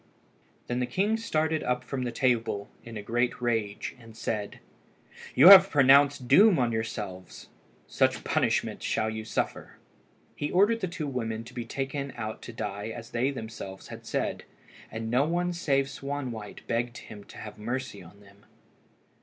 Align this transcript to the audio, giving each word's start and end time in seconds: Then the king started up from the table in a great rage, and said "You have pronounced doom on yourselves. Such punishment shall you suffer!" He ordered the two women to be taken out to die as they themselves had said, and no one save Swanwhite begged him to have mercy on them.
Then 0.65 0.79
the 0.79 0.87
king 0.87 1.15
started 1.15 1.61
up 1.61 1.83
from 1.83 2.01
the 2.01 2.11
table 2.11 2.71
in 2.83 2.97
a 2.97 3.03
great 3.03 3.39
rage, 3.39 3.95
and 3.99 4.17
said 4.17 4.59
"You 5.35 5.49
have 5.49 5.69
pronounced 5.69 6.27
doom 6.27 6.57
on 6.57 6.71
yourselves. 6.71 7.49
Such 7.85 8.23
punishment 8.23 8.81
shall 8.81 9.11
you 9.11 9.23
suffer!" 9.23 9.77
He 10.35 10.49
ordered 10.49 10.79
the 10.79 10.87
two 10.87 11.05
women 11.05 11.43
to 11.43 11.53
be 11.53 11.65
taken 11.65 12.13
out 12.15 12.41
to 12.41 12.51
die 12.51 12.87
as 12.87 13.11
they 13.11 13.29
themselves 13.29 13.89
had 13.89 14.07
said, 14.07 14.43
and 14.89 15.11
no 15.11 15.23
one 15.25 15.53
save 15.53 15.85
Swanwhite 15.85 16.65
begged 16.65 16.97
him 16.97 17.23
to 17.25 17.37
have 17.37 17.59
mercy 17.59 18.01
on 18.01 18.21
them. 18.21 18.47